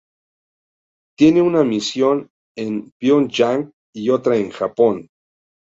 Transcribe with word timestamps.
Tiene 1.15 1.43
una 1.43 1.63
misión 1.63 2.31
en 2.57 2.91
Pionyang 2.97 3.71
y 3.93 4.09
otra 4.09 4.35
en 4.35 4.49
Japón. 4.49 5.09